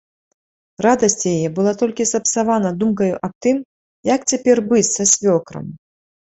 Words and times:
Радасць 0.85 1.25
яе 1.35 1.49
была 1.59 1.73
толькі 1.81 2.07
сапсавана 2.13 2.71
думкаю 2.85 3.11
аб 3.27 3.33
тым, 3.47 3.57
як 4.15 4.27
цяпер 4.33 4.57
быць 4.73 4.83
са 4.97 5.03
свёкрам. 5.13 5.71